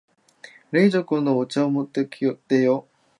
[0.71, 2.87] 冷蔵庫のお茶持ってきてよ。